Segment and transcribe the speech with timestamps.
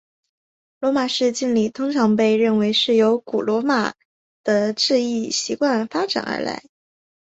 [0.79, 3.93] 罗马式敬礼通常被认为是由古罗马
[4.43, 6.63] 的致意习惯发展而来。